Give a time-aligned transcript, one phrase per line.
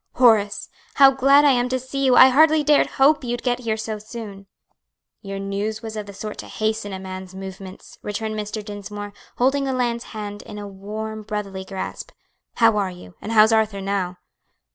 [0.15, 0.67] "Horace!
[0.95, 2.15] how glad I am to see you!
[2.15, 4.47] I hardly dared hope you could get here so soon."
[5.21, 8.65] "Your news was of the sort to hasten a man's movements," returned Mr.
[8.65, 12.09] Dinsmore, holding the lad's hand in a warm brotherly grasp.
[12.55, 13.13] "How are you?
[13.21, 14.17] and how's Arthur now?"